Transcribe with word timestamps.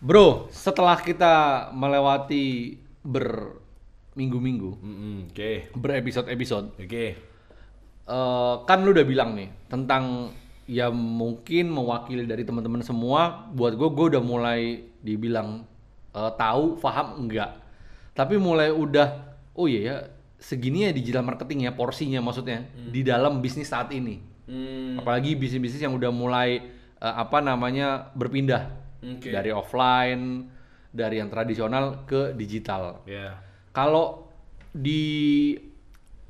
Bro, 0.00 0.48
setelah 0.48 0.96
kita 0.96 1.68
melewati 1.76 2.80
berminggu-minggu, 3.04 4.80
Mm-mm, 4.80 5.16
Oke, 5.28 5.68
berepisode-episode, 5.76 6.72
oke. 6.80 7.04
eh, 8.08 8.54
kan 8.64 8.78
lu 8.80 8.96
udah 8.96 9.04
bilang 9.04 9.36
nih 9.36 9.52
tentang 9.68 10.32
ya 10.64 10.88
mungkin 10.88 11.68
mewakili 11.68 12.24
dari 12.24 12.48
teman-teman 12.48 12.80
semua, 12.80 13.44
buat 13.52 13.76
gue 13.76 13.88
gue 13.92 14.06
udah 14.16 14.22
mulai 14.24 14.88
dibilang 15.04 15.68
eh, 16.16 16.32
tahu, 16.32 16.80
paham 16.80 17.20
enggak. 17.28 17.60
Tapi 18.16 18.40
mulai 18.40 18.72
udah, 18.72 19.36
oh 19.52 19.68
iya 19.68 19.80
ya 19.84 19.96
segini 20.40 20.88
ya 20.88 20.96
digital 20.96 21.20
marketing 21.28 21.68
ya 21.68 21.76
porsinya 21.76 22.24
maksudnya 22.24 22.64
di 22.88 23.04
dalam 23.04 23.44
bisnis 23.44 23.68
saat 23.68 23.92
ini. 23.92 24.16
Hmm, 24.48 24.96
Apalagi 24.96 25.36
bisnis-bisnis 25.36 25.84
yang 25.84 25.92
udah 25.92 26.08
mulai 26.08 26.56
eh, 26.96 27.14
apa 27.20 27.44
namanya 27.44 28.08
berpindah 28.16 28.79
Oke. 29.00 29.32
dari 29.32 29.50
offline, 29.50 30.48
dari 30.90 31.18
yang 31.18 31.28
tradisional 31.28 32.04
ke 32.04 32.32
digital. 32.32 33.00
ya. 33.04 33.36
Kalau 33.70 34.28
di 34.70 35.54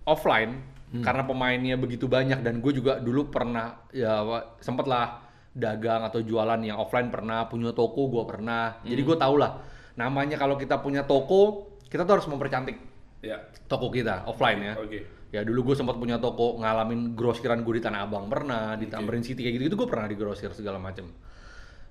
offline 0.04 0.52
karena 0.90 1.22
pemainnya 1.22 1.78
begitu 1.78 2.10
banyak 2.10 2.42
dan 2.42 2.58
gue 2.58 2.72
juga 2.74 2.98
dulu 2.98 3.30
pernah 3.30 3.78
ya 3.94 4.26
sempet 4.58 4.90
lah 4.90 5.22
dagang 5.54 6.02
atau 6.02 6.18
jualan 6.18 6.58
yang 6.58 6.82
offline 6.82 7.06
pernah 7.14 7.46
punya 7.46 7.70
toko 7.70 8.10
gue 8.10 8.24
pernah 8.26 8.74
jadi 8.82 8.98
gue 8.98 9.14
tau 9.14 9.38
lah 9.38 9.62
namanya 9.94 10.34
kalau 10.34 10.58
kita 10.58 10.82
punya 10.82 11.06
toko 11.06 11.70
kita 11.86 12.02
tuh 12.02 12.18
harus 12.18 12.26
mempercantik 12.26 12.74
Ya. 13.20 13.38
toko 13.68 13.92
kita 13.92 14.24
offline 14.26 14.58
ya 14.64 14.74
Oke. 14.80 15.06
ya 15.30 15.46
dulu 15.46 15.70
gue 15.70 15.76
sempat 15.78 15.94
punya 15.94 16.18
toko 16.18 16.58
ngalamin 16.58 17.14
grosiran 17.14 17.62
gue 17.62 17.78
di 17.78 17.82
Tanah 17.84 18.08
Abang 18.08 18.26
pernah 18.26 18.74
di 18.74 18.90
Tamrin 18.90 19.22
City 19.22 19.46
kayak 19.46 19.60
gitu 19.60 19.64
gitu 19.70 19.76
gue 19.84 19.88
pernah 19.92 20.10
di 20.10 20.16
grosir 20.18 20.50
segala 20.50 20.80
macem 20.82 21.06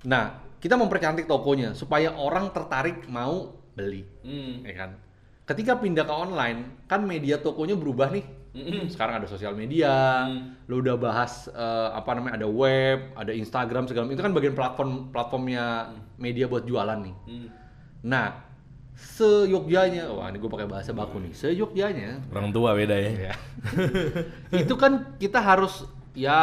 nah 0.02 0.24
kita 0.60 0.76
mempercantik 0.76 1.24
tokonya 1.24 1.72
supaya 1.72 2.12
orang 2.12 2.52
tertarik 2.52 3.08
mau 3.08 3.56
beli 3.72 4.04
Hmm. 4.22 4.64
ya 4.64 4.76
kan 4.76 4.92
ketika 5.46 5.76
pindah 5.76 6.04
ke 6.04 6.14
online 6.14 6.60
kan 6.86 7.02
media 7.02 7.38
tokonya 7.38 7.74
berubah 7.74 8.10
nih 8.10 8.26
sekarang 8.88 9.22
ada 9.22 9.28
sosial 9.28 9.54
media 9.54 10.26
lu 10.66 10.80
udah 10.80 10.96
bahas 10.96 11.48
eh, 11.48 11.90
apa 11.92 12.12
namanya 12.12 12.38
ada 12.38 12.50
web 12.50 13.14
ada 13.14 13.32
Instagram 13.32 13.86
segala 13.86 14.06
macam 14.06 14.16
itu 14.16 14.24
kan 14.24 14.34
bagian 14.34 14.54
platform 14.54 14.92
platformnya 15.10 15.66
media 16.18 16.46
buat 16.46 16.64
jualan 16.64 17.00
nih 17.00 17.16
Hmm. 17.26 17.48
nah 18.04 18.28
seyogyanya 19.00 20.12
wah 20.12 20.28
ini 20.28 20.38
gue 20.38 20.52
pakai 20.52 20.68
bahasa 20.68 20.92
baku 20.92 21.20
nih 21.20 21.32
seyogyanya 21.32 22.20
Orang 22.30 22.52
tua 22.52 22.76
beda 22.76 22.96
ya. 22.96 23.32
ya. 23.32 23.34
itu 24.64 24.76
kan 24.76 25.16
kita 25.16 25.40
harus 25.40 25.88
ya 26.14 26.40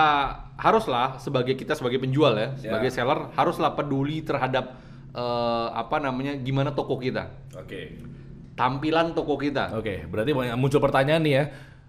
haruslah 0.56 1.19
sebagai 1.19 1.55
kita 1.55 1.75
sebagai 1.75 1.98
penjual 1.98 2.33
ya, 2.33 2.55
sebagai 2.56 2.89
seller 2.89 3.31
haruslah 3.34 3.73
peduli 3.73 4.23
terhadap 4.23 4.73
eh, 5.12 5.69
apa 5.73 5.97
namanya 5.98 6.36
gimana 6.36 6.70
toko 6.70 6.97
kita, 6.97 7.28
Oke. 7.55 7.98
tampilan 8.55 9.12
toko 9.12 9.36
kita. 9.36 9.73
Oke, 9.75 10.05
berarti 10.05 10.33
banyak- 10.33 10.56
muncul 10.56 10.81
pertanyaan 10.81 11.23
nih 11.23 11.34
ya. 11.34 11.45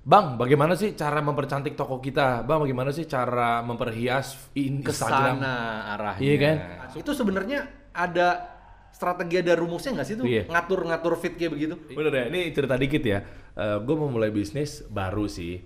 Bang, 0.07 0.39
bagaimana 0.39 0.71
sih 0.71 0.95
cara 0.95 1.19
mempercantik 1.19 1.75
toko 1.75 1.99
kita? 1.99 2.39
Bang, 2.47 2.63
bagaimana 2.63 2.95
sih 2.95 3.03
cara 3.03 3.59
memperhias 3.59 4.39
in 4.55 4.79
ke 4.79 4.95
Instagram? 4.95 5.43
sana 5.43 5.53
arahnya. 5.99 6.23
Iya 6.23 6.35
kan? 6.39 6.55
Itu 6.95 7.11
sebenarnya 7.11 7.67
ada 7.91 8.55
strategi 8.87 9.35
ada 9.37 9.53
rumusnya 9.59 9.99
nggak 9.99 10.07
sih 10.07 10.15
tuh 10.15 10.23
Iya. 10.25 10.47
ngatur-ngatur 10.47 11.13
fit 11.19 11.35
kayak 11.35 11.51
begitu? 11.51 11.75
Bener 11.91 12.09
ya, 12.09 12.23
ini 12.31 12.49
cerita 12.49 12.79
dikit 12.79 13.03
ya. 13.03 13.19
gue 13.57 13.95
mau 13.97 14.07
mulai 14.07 14.29
bisnis 14.29 14.85
baru 14.87 15.25
sih 15.25 15.59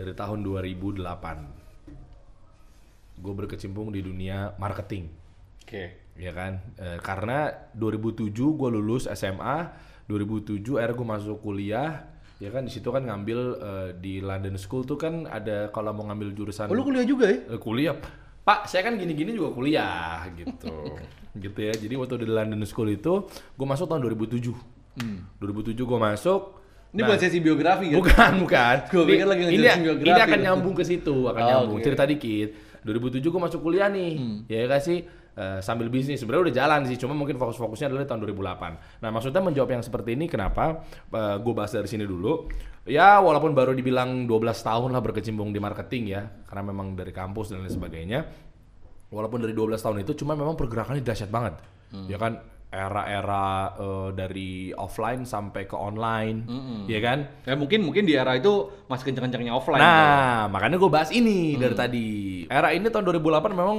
dari 0.00 0.16
tahun 0.16 0.40
2008. 0.40 3.20
Gue 3.20 3.34
berkecimpung 3.36 3.92
di 3.92 4.00
dunia 4.00 4.56
marketing, 4.56 5.12
Oke. 5.60 6.16
ya 6.16 6.32
kan? 6.32 6.56
Eh, 6.80 6.96
karena 7.04 7.52
2007 7.76 8.32
gue 8.32 8.68
lulus 8.72 9.04
SMA, 9.12 9.68
2007 10.08 10.80
akhirnya 10.80 10.96
gue 10.96 11.08
masuk 11.20 11.36
kuliah, 11.44 12.08
ya 12.40 12.48
kan? 12.48 12.64
Di 12.64 12.72
situ 12.72 12.88
kan 12.88 13.04
ngambil 13.04 13.40
eh, 13.60 13.88
di 14.00 14.24
London 14.24 14.56
School 14.56 14.88
tuh 14.88 14.96
kan 14.96 15.28
ada 15.28 15.68
kalau 15.68 15.92
mau 15.92 16.08
ngambil 16.08 16.32
jurusan 16.32 16.72
Oh, 16.72 16.74
lu 16.74 16.80
kuliah 16.80 17.04
juga 17.04 17.28
ya? 17.28 17.44
Eh, 17.52 17.60
kuliah 17.60 17.92
pak 18.40 18.64
saya 18.66 18.88
kan 18.88 18.96
gini-gini 18.96 19.36
juga 19.36 19.52
kuliah 19.52 20.24
gitu 20.32 20.96
gitu 21.44 21.60
ya 21.60 21.76
jadi 21.76 21.92
waktu 22.00 22.24
di 22.24 22.26
London 22.26 22.64
School 22.64 22.88
itu 22.88 23.28
gue 23.28 23.66
masuk 23.68 23.84
tahun 23.84 24.00
2007 24.16 24.48
2007 25.38 25.76
gue 25.76 25.98
masuk 26.00 26.59
Ini 26.90 27.00
Nah, 27.00 27.06
buat 27.06 27.18
sesi 27.18 27.38
biografi 27.38 27.86
kan? 27.86 27.96
bukan 27.96 28.32
bukan. 28.42 28.76
Ini- 28.84 29.06
pikir 29.06 29.26
lagi 29.26 29.40
ini, 29.40 29.50
ngejelasin 29.54 29.82
biografi. 29.84 30.10
ini 30.10 30.20
akan 30.20 30.38
nyambung 30.40 30.74
ke 30.74 30.82
situ 30.82 31.16
akan 31.24 31.40
Oh, 31.40 31.48
nyambung 31.48 31.78
oke. 31.78 31.86
cerita 31.86 32.02
dikit. 32.04 32.48
2007 32.80 33.28
gue 33.28 33.40
masuk 33.40 33.60
kuliah 33.60 33.86
nih 33.86 34.10
ya 34.46 34.66
kan 34.66 34.80
sih? 34.80 34.98
Eh, 35.30 35.60
sambil 35.60 35.86
bisnis. 35.86 36.18
Sebenarnya 36.18 36.50
udah 36.50 36.56
jalan 36.56 36.80
sih 36.84 36.96
cuma 36.96 37.14
mungkin 37.14 37.36
fokus-fokusnya 37.36 37.86
adalah 37.86 38.02
tahun 38.04 38.20
2008 38.26 38.72
nah 38.98 39.08
maksudnya 39.08 39.38
menjawab 39.38 39.70
yang 39.70 39.80
seperti 39.80 40.12
ini 40.12 40.26
kenapa 40.26 40.82
gue 41.38 41.52
bahas 41.52 41.70
dari 41.70 41.86
sini 41.86 42.02
dulu. 42.04 42.50
Ya 42.84 43.16
walaupun 43.16 43.52
baru 43.52 43.70
dibilang 43.70 44.26
12 44.26 44.58
tahun 44.58 44.90
lah 44.90 44.98
berkecimpung 44.98 45.48
di 45.48 45.60
marketing 45.60 46.10
ya 46.10 46.22
karena 46.42 46.62
memang 46.66 46.92
dari 46.92 47.10
kampus 47.10 47.52
dan 47.52 47.62
lain 47.62 47.70
sebagainya. 47.70 48.26
Walaupun 49.08 49.38
dari 49.38 49.52
12 49.52 49.78
tahun 49.78 50.02
itu 50.02 50.14
cuma 50.16 50.34
memang 50.34 50.54
pergerakannya 50.54 51.00
dahsyat 51.00 51.28
banget. 51.28 51.54
Ya 52.06 52.16
kan 52.16 52.42
era-era 52.70 53.74
eh, 53.74 54.08
dari 54.14 54.50
offline 54.70 55.26
sampai 55.26 55.66
ke 55.66 55.74
online 55.74 56.46
ya 56.86 57.02
kan 57.02 57.18
Ya 57.42 57.58
mungkin 57.58 57.82
mungkin 57.82 58.06
di 58.06 58.14
era 58.14 58.38
itu 58.38 58.70
masih 58.86 59.10
kenceng-kencengnya 59.10 59.50
offline. 59.50 59.82
kan? 59.82 59.90
Nah, 59.90 60.40
makanya 60.54 60.78
gue 60.78 60.90
bahas 60.90 61.10
ini 61.10 61.58
dari 61.58 61.74
tadi. 61.74 62.08
Era 62.46 62.70
ini 62.70 62.86
tahun 62.86 63.10
2008 63.10 63.50
memang 63.50 63.78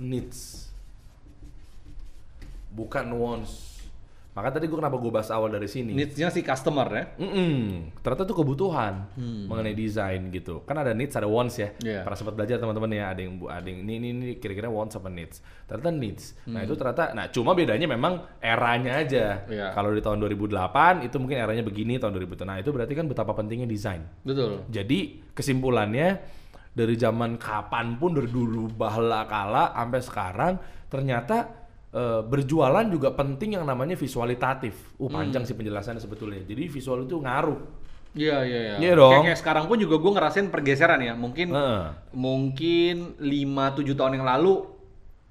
needs. 0.00 0.72
Bukan 2.72 3.06
wants. 3.14 3.69
Maka 4.30 4.54
tadi 4.54 4.70
gue 4.70 4.78
kenapa 4.78 4.94
gue 4.94 5.10
bahas 5.10 5.26
awal 5.34 5.50
dari 5.50 5.66
sini. 5.66 5.90
Needs-nya 5.90 6.30
si 6.30 6.46
customer 6.46 6.86
ya. 6.86 7.04
Mm-mm. 7.18 7.90
Ternyata 7.98 8.22
itu 8.30 8.34
kebutuhan 8.38 9.10
mengenai 9.50 9.74
desain 9.74 10.30
gitu. 10.30 10.62
Kan 10.62 10.78
ada 10.78 10.94
needs, 10.94 11.18
ada 11.18 11.26
wants 11.26 11.58
ya. 11.58 11.74
Iya. 11.82 12.06
Pernah 12.06 12.18
sempat 12.18 12.34
belajar 12.38 12.62
teman-teman 12.62 12.94
ya. 12.94 13.10
Ada 13.10 13.20
yang 13.26 13.42
bu, 13.42 13.50
ada 13.50 13.66
yang 13.66 13.82
ini 13.82 13.92
ini, 13.98 14.08
ini 14.14 14.28
kira-kira 14.38 14.70
wants 14.70 14.94
apa 14.94 15.10
needs. 15.10 15.42
Ternyata 15.66 15.90
needs. 15.90 16.38
Nah 16.46 16.62
itu 16.62 16.78
ternyata, 16.78 17.10
nah 17.10 17.26
cuma 17.26 17.58
bedanya 17.58 17.90
memang 17.90 18.22
eranya 18.38 19.02
aja. 19.02 19.42
Iya. 19.50 19.74
Kalau 19.74 19.90
di 19.90 19.98
tahun 19.98 20.22
2008 20.22 21.10
itu 21.10 21.16
mungkin 21.18 21.36
eranya 21.42 21.66
begini, 21.66 21.98
tahun 21.98 22.14
2000. 22.14 22.46
Nah 22.46 22.56
itu 22.62 22.70
berarti 22.70 22.94
kan 22.94 23.10
betapa 23.10 23.34
pentingnya 23.34 23.66
desain. 23.66 24.06
Betul. 24.22 24.62
Jadi 24.70 25.26
kesimpulannya 25.34 26.22
dari 26.70 26.94
zaman 26.94 27.34
kapan 27.34 27.98
pun 27.98 28.14
dari 28.14 28.30
dulu 28.30 28.70
bahala 28.70 29.26
kala 29.26 29.74
sampai 29.74 30.00
sekarang 30.06 30.52
ternyata 30.86 31.59
eh, 31.90 32.20
berjualan 32.22 32.86
juga 32.86 33.10
penting 33.10 33.54
yang 33.54 33.64
namanya 33.64 33.94
visualitatif. 33.94 34.94
Uh 34.96 35.06
panjang 35.06 35.42
sih 35.42 35.54
penjelasannya 35.54 35.98
sebetulnya. 35.98 36.42
Jadi 36.42 36.66
visual 36.66 37.04
itu 37.04 37.16
ngaruh. 37.16 37.58
Iya 38.10 38.42
iya 38.42 38.58
iya. 38.60 38.74
Iya 38.78 38.92
dong. 38.94 39.12
Kayak, 39.12 39.24
kayak 39.24 39.38
sekarang 39.38 39.64
pun 39.66 39.78
juga 39.78 39.94
gue 39.96 40.12
ngerasain 40.12 40.48
pergeseran 40.48 40.98
ya. 40.98 41.14
Mungkin 41.14 41.50
Heeh. 41.50 41.82
mungkin 42.10 42.94
5-7 43.18 43.94
tahun 43.94 44.12
yang 44.18 44.26
lalu 44.26 44.66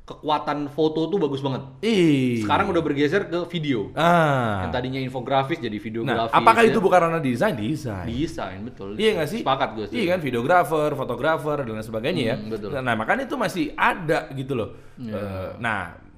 kekuatan 0.05 0.73
foto 0.73 1.05
tuh 1.05 1.21
bagus 1.21 1.37
banget. 1.37 1.61
Ih. 1.85 2.41
Sekarang 2.41 2.73
udah 2.73 2.81
bergeser 2.81 3.29
ke 3.29 3.45
video. 3.45 3.93
Ah. 3.93 4.65
Yang 4.65 4.71
tadinya 4.73 4.97
infografis 4.97 5.61
jadi 5.61 5.69
Nah, 5.69 5.85
videografis. 5.85 6.33
apakah 6.33 6.63
ya. 6.65 6.69
itu 6.73 6.79
bukan 6.81 6.99
ranah 7.05 7.21
desain? 7.21 7.53
Desain. 7.53 8.09
desain 8.09 8.57
betul. 8.65 8.97
Iya 8.97 9.21
nggak 9.21 9.29
sih? 9.29 9.39
Sepakat 9.45 9.69
gue. 9.77 9.85
Iya 9.93 10.05
kan, 10.09 10.19
videografer, 10.19 10.89
fotografer 10.97 11.57
dan 11.61 11.77
lain 11.77 11.85
sebagainya 11.85 12.23
ya. 12.25 12.35
Hmm, 12.41 12.49
betul. 12.49 12.69
Nah, 12.73 12.95
makanya 12.97 13.29
itu 13.29 13.37
masih 13.37 13.69
ada 13.77 14.33
gitu 14.33 14.57
loh. 14.57 14.73
Eh, 14.97 15.49
nah, 15.61 15.93
i- 15.93 16.08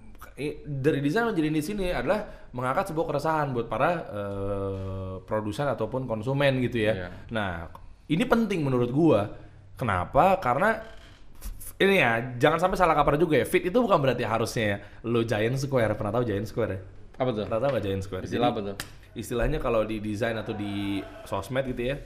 dari 0.63 0.99
desain 1.03 1.27
menjadi 1.27 1.49
di 1.51 1.63
sini 1.63 1.85
adalah 1.91 2.49
mengangkat 2.51 2.91
sebuah 2.91 3.05
keresahan 3.15 3.55
buat 3.55 3.67
para 3.71 3.91
eh, 4.11 5.13
produsen 5.23 5.67
ataupun 5.71 6.07
konsumen 6.07 6.59
gitu 6.63 6.83
ya. 6.87 6.93
Iya. 6.93 7.09
Nah, 7.31 7.71
ini 8.11 8.23
penting 8.27 8.63
menurut 8.63 8.91
gua. 8.91 9.31
Kenapa? 9.79 10.37
Karena 10.37 10.77
ini 11.81 11.97
ya, 11.97 12.37
jangan 12.37 12.61
sampai 12.61 12.77
salah 12.77 12.93
kaprah 12.93 13.17
juga 13.17 13.41
ya. 13.41 13.45
Fit 13.49 13.65
itu 13.65 13.73
bukan 13.73 13.97
berarti 13.97 14.21
harusnya 14.21 14.77
lo 15.01 15.25
Giant 15.25 15.57
Square. 15.57 15.97
Pernah 15.97 16.13
tahu 16.13 16.23
Giant 16.29 16.45
Square 16.45 16.71
ya? 16.71 16.79
Apa 17.17 17.29
tuh? 17.33 17.43
Pernah 17.49 17.61
tahu 17.65 17.69
nggak 17.73 17.85
Giant 17.89 18.03
Square? 18.05 18.23
Istilah 18.29 18.49
Jadi, 18.53 18.53
apa 18.53 18.67
tuh? 18.69 18.75
Istilahnya 19.17 19.57
kalau 19.57 19.81
di 19.83 19.97
desain 19.97 20.37
atau 20.37 20.53
di 20.53 21.01
sosmed 21.25 21.65
gitu 21.73 21.89
ya, 21.89 21.97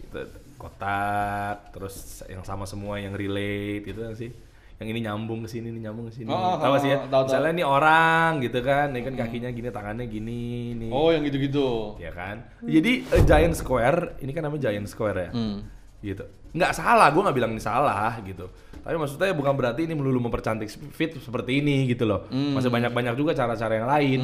itu 0.00 0.20
kotak, 0.56 1.74
terus 1.74 2.24
yang 2.30 2.46
sama 2.46 2.64
semua 2.64 2.96
yang 3.02 3.12
relate 3.12 3.84
gitu 3.90 4.00
kan 4.06 4.14
sih. 4.16 4.30
Yang 4.76 4.88
ini 4.92 5.00
nyambung 5.08 5.40
ke 5.40 5.48
sini, 5.48 5.72
ini 5.72 5.80
nyambung 5.88 6.12
ke 6.12 6.20
sini. 6.20 6.28
Oh, 6.28 6.60
tahu 6.60 6.76
oh, 6.76 6.80
sih 6.80 6.92
ya? 6.92 7.00
tahu, 7.08 7.24
tahu. 7.24 7.32
Misalnya 7.32 7.52
ini 7.56 7.64
orang 7.64 8.30
gitu 8.44 8.58
kan, 8.60 8.92
ini 8.92 9.00
kan 9.00 9.14
kakinya 9.16 9.48
gini, 9.48 9.68
tangannya 9.72 10.04
gini, 10.04 10.76
nih. 10.76 10.90
Oh, 10.92 11.08
yang 11.08 11.24
gitu-gitu. 11.24 11.96
Ya 11.96 12.12
kan? 12.12 12.44
Jadi 12.60 13.08
eh, 13.08 13.22
Giant 13.24 13.56
Square, 13.56 14.20
ini 14.20 14.36
kan 14.36 14.44
namanya 14.44 14.68
Giant 14.68 14.88
Square 14.92 15.16
ya. 15.16 15.30
Hmm. 15.32 15.64
Gitu. 16.04 16.24
Nggak 16.52 16.72
salah, 16.76 17.08
gue 17.08 17.22
nggak 17.24 17.36
bilang 17.36 17.52
ini 17.56 17.62
salah 17.64 18.20
gitu. 18.20 18.52
Tapi 18.84 18.96
maksudnya 19.00 19.32
bukan 19.34 19.56
berarti 19.56 19.88
ini 19.88 19.96
melulu 19.96 20.28
mempercantik 20.28 20.68
fit 20.92 21.10
seperti 21.18 21.64
ini 21.64 21.88
gitu 21.90 22.04
loh. 22.04 22.28
Masih 22.30 22.68
banyak-banyak 22.68 23.16
juga 23.16 23.32
cara-cara 23.32 23.80
yang 23.80 23.88
lain 23.88 24.20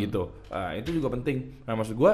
gitu. 0.00 0.32
Nah, 0.48 0.72
itu 0.72 0.94
juga 0.94 1.12
penting. 1.12 1.66
Nah, 1.68 1.74
maksud 1.76 1.98
gue 1.98 2.12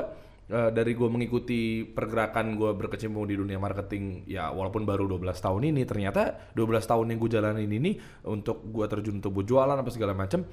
eh, 0.53 0.71
dari 0.71 0.93
gue 0.93 1.09
mengikuti 1.09 1.83
pergerakan 1.89 2.55
gue 2.61 2.71
berkecimpung 2.77 3.25
di 3.25 3.41
dunia 3.41 3.57
marketing 3.57 4.29
ya 4.29 4.53
walaupun 4.53 4.85
baru 4.85 5.09
12 5.09 5.25
tahun 5.33 5.63
ini 5.73 5.83
ternyata 5.89 6.53
12 6.53 6.85
tahun 6.85 7.07
yang 7.09 7.19
gue 7.19 7.31
jalanin 7.33 7.73
ini 7.73 7.97
untuk 8.29 8.61
gue 8.69 8.85
terjun 8.85 9.25
untuk 9.25 9.33
jualan 9.41 9.73
apa 9.73 9.91
segala 9.91 10.13
macam 10.13 10.45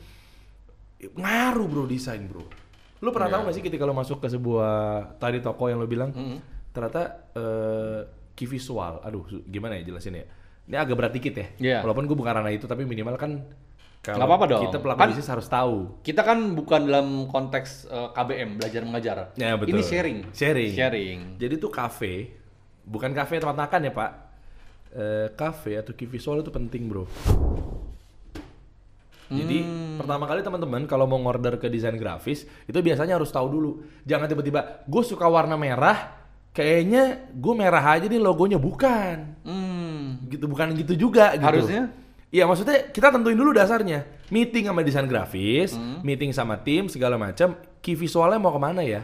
ngaruh 1.00 1.68
bro 1.68 1.84
desain 1.88 2.24
bro. 2.28 2.44
Lu 3.00 3.16
pernah 3.16 3.32
tahu 3.32 3.48
gak 3.48 3.56
sih 3.56 3.64
ketika 3.64 3.88
lo 3.88 3.96
masuk 3.96 4.20
ke 4.20 4.28
sebuah 4.28 5.16
tadi 5.16 5.40
toko 5.40 5.72
yang 5.72 5.80
lo 5.80 5.88
bilang 5.88 6.12
ternyata 6.72 7.32
eh, 7.36 8.00
key 8.36 8.48
visual 8.48 9.04
aduh 9.04 9.28
gimana 9.48 9.76
ya 9.80 9.84
jelasin 9.92 10.16
ya 10.16 10.26
ini 10.70 10.78
agak 10.78 10.96
berat 10.96 11.12
dikit 11.12 11.34
ya. 11.34 11.48
Iya. 11.60 11.78
walaupun 11.82 12.06
gue 12.06 12.14
bukan 12.14 12.34
ranah 12.40 12.54
itu 12.54 12.70
tapi 12.70 12.86
minimal 12.86 13.18
kan 13.18 13.42
kalau 14.02 14.16
Nggak 14.16 14.30
apa-apa 14.30 14.46
dong. 14.48 14.64
kita 14.64 14.78
pelaku 14.78 14.98
Kan- 14.98 15.10
bisnis 15.12 15.28
harus 15.28 15.48
tahu 15.48 15.76
Kita 16.00 16.22
kan 16.22 16.40
bukan 16.54 16.82
dalam 16.84 17.08
konteks 17.26 17.70
eh, 17.86 18.10
KBM, 18.10 18.50
belajar 18.56 18.82
mengajar. 18.82 19.18
Ya, 19.36 19.54
betul. 19.54 19.76
Ini 19.76 19.82
sharing. 19.82 20.20
Sharing. 20.32 20.72
Sharing. 20.72 21.20
jadi 21.36 21.56
tuh 21.56 21.68
cafe 21.70 22.32
bukan 22.82 23.12
cafe 23.12 23.38
tempat 23.38 23.58
makan 23.58 23.82
ya 23.82 23.94
pak 23.94 24.12
Eh, 24.90 25.30
cafe 25.34 25.78
atau 25.78 25.94
key 25.94 26.08
visual 26.08 26.40
itu 26.40 26.50
penting 26.50 26.86
bro 26.86 27.06
Jadi 29.30 29.62
Hmm. 29.62 29.94
pertama 29.96 30.26
kali 30.26 30.42
teman-teman 30.42 30.82
kalau 30.84 31.06
mau 31.06 31.20
ngorder 31.20 31.56
ke 31.56 31.70
desain 31.70 31.94
grafis 31.94 32.50
itu 32.66 32.74
biasanya 32.76 33.14
harus 33.14 33.30
tahu 33.30 33.46
dulu. 33.48 33.72
Jangan 34.02 34.26
tiba-tiba 34.26 34.60
gue 34.84 35.04
suka 35.04 35.30
warna 35.30 35.54
merah, 35.54 36.18
kayaknya 36.50 37.30
gue 37.30 37.54
merah 37.54 37.86
aja 37.92 38.10
nih 38.10 38.18
logonya 38.18 38.58
bukan. 38.58 39.38
Hmm. 39.46 40.26
Gitu 40.26 40.42
bukan 40.44 40.74
gitu 40.74 40.98
juga 40.98 41.38
gitu. 41.38 41.46
Harusnya? 41.46 41.94
Iya 42.30 42.46
maksudnya 42.46 42.94
kita 42.94 43.10
tentuin 43.10 43.34
dulu 43.34 43.50
dasarnya. 43.52 44.06
Meeting 44.30 44.70
sama 44.70 44.86
desain 44.86 45.10
grafis, 45.10 45.74
Hmm. 45.74 46.06
meeting 46.06 46.30
sama 46.30 46.62
tim 46.62 46.86
segala 46.86 47.18
macam. 47.18 47.58
Key 47.82 47.98
visualnya 47.98 48.38
mau 48.38 48.54
ke 48.54 48.62
mana 48.62 48.86
ya? 48.86 49.02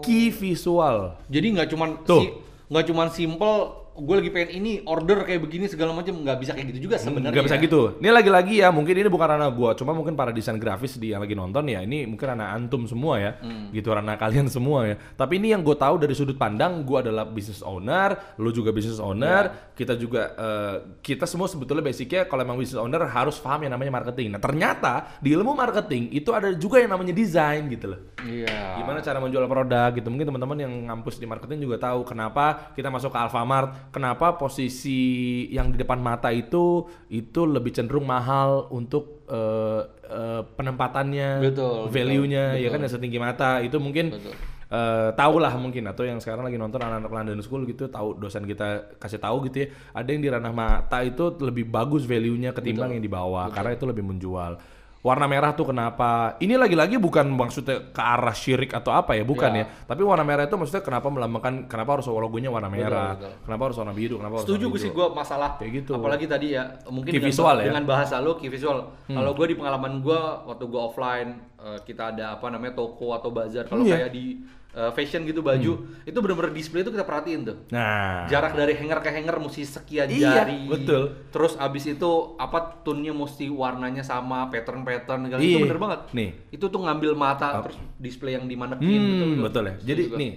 Key 0.00 0.32
visual. 0.32 1.20
Jadi 1.28 1.46
nggak 1.52 1.68
cuman 1.70 1.90
Tuh. 2.02 2.20
si- 2.24 2.32
nggak 2.72 2.84
cuman 2.88 3.08
simple 3.12 3.56
gue 3.96 4.14
lagi 4.20 4.30
pengen 4.30 4.50
ini 4.60 4.72
order 4.84 5.24
kayak 5.24 5.40
begini 5.40 5.66
segala 5.66 5.96
macam 5.96 6.20
nggak 6.20 6.38
bisa 6.38 6.52
kayak 6.52 6.68
gitu 6.76 6.92
juga 6.92 6.96
sebenarnya. 7.00 7.32
Nggak 7.32 7.46
bisa 7.48 7.56
gitu. 7.56 7.80
Ini 7.96 8.10
lagi-lagi 8.12 8.54
ya, 8.60 8.68
mungkin 8.68 8.92
ini 8.92 9.08
bukan 9.08 9.28
ranah 9.36 9.48
gua, 9.48 9.72
cuma 9.72 9.96
mungkin 9.96 10.12
para 10.12 10.30
desain 10.30 10.60
grafis 10.60 11.00
di 11.00 11.16
yang 11.16 11.24
lagi 11.24 11.32
nonton 11.32 11.64
ya, 11.64 11.80
ini 11.80 12.04
mungkin 12.04 12.36
ranah 12.36 12.52
antum 12.52 12.84
semua 12.84 13.16
ya, 13.16 13.32
Hmm. 13.40 13.72
gitu 13.72 13.88
ranah 13.88 14.20
kalian 14.20 14.52
semua 14.52 14.84
ya. 14.84 14.94
Tapi 15.16 15.40
ini 15.40 15.56
yang 15.56 15.64
gue 15.64 15.76
tahu 15.76 15.96
dari 15.96 16.12
sudut 16.12 16.36
pandang, 16.36 16.84
gua 16.84 17.00
adalah 17.00 17.24
business 17.24 17.64
owner, 17.64 18.36
lu 18.36 18.52
juga 18.52 18.70
business 18.70 19.00
owner, 19.00 19.72
kita 19.72 19.96
juga 19.96 20.32
eh, 20.36 20.76
kita 21.00 21.24
semua 21.24 21.48
sebetulnya 21.48 21.80
basicnya 21.84 22.28
kalau 22.28 22.44
emang 22.44 22.60
business 22.60 22.80
owner 22.80 23.00
harus 23.08 23.40
paham 23.40 23.64
yang 23.64 23.72
namanya 23.72 23.92
marketing. 24.02 24.36
Nah 24.36 24.40
ternyata 24.40 25.16
di 25.24 25.32
ilmu 25.32 25.56
marketing 25.56 26.12
itu 26.12 26.32
ada 26.36 26.52
juga 26.52 26.80
yang 26.80 26.92
namanya 26.92 27.16
desain 27.16 27.64
gitu 27.72 27.96
loh. 27.96 28.00
Iya. 28.26 28.80
Gimana 28.82 28.98
cara 29.00 29.18
menjual 29.22 29.46
produk 29.46 29.90
gitu. 29.94 30.08
Mungkin 30.10 30.26
teman-teman 30.28 30.58
yang 30.58 30.72
ngampus 30.90 31.16
di 31.20 31.26
marketing 31.28 31.62
juga 31.62 31.76
tahu 31.78 32.02
kenapa 32.04 32.74
kita 32.74 32.90
masuk 32.90 33.14
ke 33.14 33.18
Alfamart, 33.18 33.85
kenapa 33.90 34.38
posisi 34.40 35.44
yang 35.50 35.74
di 35.74 35.78
depan 35.80 35.98
mata 35.98 36.30
itu 36.30 36.86
itu 37.10 37.40
lebih 37.46 37.72
cenderung 37.74 38.06
mahal 38.06 38.70
untuk 38.70 39.26
eh, 39.28 39.82
eh, 40.06 40.42
penempatannya, 40.44 41.42
Betul, 41.42 41.90
value-nya 41.90 42.54
betul, 42.54 42.62
ya 42.62 42.68
kan 42.70 42.78
yang 42.82 42.92
setinggi 42.92 43.18
mata. 43.18 43.50
Itu 43.62 43.82
mungkin 43.82 44.14
Betul. 44.14 44.34
eh, 44.70 45.10
tahu 45.14 45.36
lah 45.42 45.54
mungkin 45.58 45.86
atau 45.90 46.02
yang 46.06 46.18
sekarang 46.22 46.46
lagi 46.46 46.58
nonton 46.58 46.82
anak-anak 46.82 47.10
London 47.10 47.40
School 47.42 47.66
gitu 47.66 47.90
tahu 47.90 48.18
dosen 48.18 48.46
kita 48.46 48.98
kasih 48.98 49.18
tahu 49.18 49.46
gitu 49.50 49.66
ya. 49.66 49.68
Ada 49.94 50.08
yang 50.14 50.22
di 50.22 50.30
ranah 50.30 50.54
mata 50.54 51.02
itu 51.02 51.34
lebih 51.42 51.66
bagus 51.66 52.06
value-nya 52.06 52.54
ketimbang 52.54 52.94
yang 52.94 53.02
di 53.02 53.10
bawah 53.10 53.50
karena 53.50 53.74
itu 53.74 53.84
lebih 53.86 54.02
menjual. 54.02 54.75
Warna 55.06 55.30
merah 55.30 55.54
tuh 55.54 55.70
kenapa? 55.70 56.34
Ini 56.42 56.58
lagi-lagi 56.58 56.98
bukan 56.98 57.30
maksudnya 57.30 57.94
ke 57.94 58.02
arah 58.02 58.34
syirik 58.34 58.74
atau 58.74 58.90
apa 58.90 59.14
ya, 59.14 59.22
bukan 59.22 59.54
Ya. 59.54 59.62
ya. 59.62 59.64
Tapi 59.86 60.02
warna 60.02 60.26
merah 60.26 60.50
itu 60.50 60.58
maksudnya 60.58 60.82
kenapa 60.82 61.06
melambangkan 61.06 61.70
kenapa 61.70 61.94
harus 61.94 62.10
logonya 62.10 62.50
warna 62.50 62.66
merah, 62.66 63.14
betul. 63.14 63.30
kenapa 63.46 63.62
harus 63.70 63.76
warna 63.78 63.94
biru, 63.94 64.18
kenapa 64.18 64.34
harus 64.42 64.46
Setuju 64.50 64.66
warna 64.66 64.74
gue 64.74 64.82
sih 64.82 64.90
gue 64.90 65.06
masalah 65.14 65.50
Kayak 65.62 65.70
gitu. 65.78 65.92
Apalagi 65.94 66.26
tadi 66.26 66.46
ya 66.58 66.62
mungkin 66.90 67.14
Key 67.14 67.22
dengan, 67.22 67.30
visual 67.30 67.54
ya? 67.54 67.62
Hmm. 67.62 67.68
dengan 67.70 67.84
bahasa 67.86 68.14
lo 68.18 68.34
key 68.34 68.50
visual. 68.50 68.78
Kalau 69.06 69.30
gue 69.38 69.46
di 69.46 69.54
pengalaman 69.54 70.02
gue 70.02 70.20
waktu 70.50 70.64
gue 70.66 70.80
offline 70.82 71.30
eh, 71.58 71.78
kita 71.82 72.12
ada 72.12 72.34
apa 72.34 72.46
namanya 72.46 72.74
toko 72.74 73.12
atau 73.12 73.28
bazar. 73.28 73.64
Kalau 73.64 73.82
Iya. 73.82 73.96
kayak 73.98 74.10
di 74.10 74.24
eh, 74.70 74.92
fashion 74.92 75.24
gitu 75.24 75.40
baju 75.40 75.72
itu 76.04 76.18
bener-bener 76.20 76.52
display 76.52 76.80
itu 76.80 76.92
kita 76.92 77.00
perhatiin 77.02 77.40
tuh. 77.42 77.56
Nah, 77.72 78.28
Jarak 78.28 78.52
dari 78.52 78.76
hanger 78.76 79.00
ke 79.00 79.08
hanger 79.08 79.36
mesti 79.38 79.64
sekian 79.64 80.04
Iya, 80.06 80.36
jari. 80.36 80.68
betul. 80.68 81.02
Terus 81.32 81.56
abis 81.56 81.88
itu 81.88 82.10
apa 82.36 82.84
tone-nya 82.84 83.10
mesti 83.10 83.48
warnanya 83.48 84.04
sama, 84.04 84.52
pattern-pattern 84.52 85.24
segala 85.24 85.40
itu 85.40 85.48
Iya. 85.50 85.64
bener 85.64 85.78
banget. 85.78 86.00
Nih. 86.12 86.30
Itu 86.50 86.68
tuh 86.68 86.76
ngambil 86.78 87.16
mata 87.16 87.62
terus 87.62 87.80
display 87.96 88.36
yang 88.36 88.44
di 88.44 88.52
manekin 88.52 89.00
Hmm, 89.00 89.40
betul, 89.40 89.64
ya. 89.64 89.74
Jadi 89.80 90.02
gua. 90.06 90.16
nih, 90.20 90.32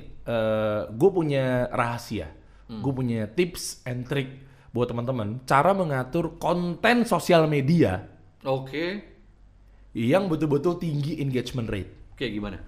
gue 0.90 1.10
punya 1.12 1.46
rahasia, 1.68 2.32
Hmm. 2.66 2.80
gue 2.80 2.94
punya 2.94 3.28
tips 3.28 3.84
and 3.84 4.08
trick 4.08 4.40
buat 4.70 4.86
teman-teman 4.86 5.42
cara 5.44 5.74
mengatur 5.74 6.38
konten 6.38 7.02
sosial 7.04 7.44
media 7.44 8.06
Oke. 8.40 9.02
Yang 9.94 10.30
betul-betul 10.30 10.78
tinggi 10.78 11.18
engagement 11.22 11.70
rate, 11.70 11.92
Oke, 12.14 12.30
gimana? 12.30 12.62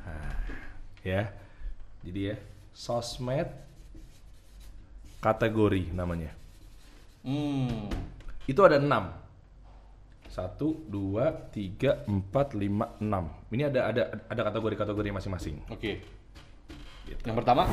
ya. 1.06 1.30
Jadi 2.02 2.34
ya, 2.34 2.36
sosmed 2.74 3.46
kategori 5.22 5.94
namanya. 5.94 6.34
Hmm. 7.22 7.86
Itu 8.50 8.66
ada 8.66 8.82
enam. 8.82 9.14
Satu, 10.32 10.82
dua, 10.90 11.30
tiga, 11.54 12.02
empat, 12.10 12.58
lima, 12.58 12.98
enam. 12.98 13.30
Ini 13.54 13.70
ada 13.70 13.92
ada 13.92 14.04
ada 14.26 14.42
kategori-kategori 14.50 15.10
masing-masing. 15.14 15.62
Oke. 15.70 16.02
Gitu. 17.06 17.22
Yang 17.28 17.38
pertama, 17.44 17.68